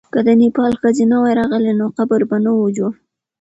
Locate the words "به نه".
2.29-2.51